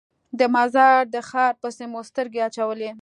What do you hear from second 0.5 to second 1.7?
مزار د ښار